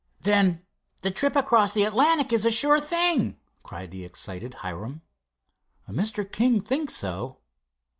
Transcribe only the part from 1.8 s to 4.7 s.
Atlantic is a sure thing!" cried the excited